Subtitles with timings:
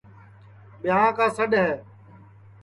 [0.81, 1.71] ٻیاں کا سڈؔ ہے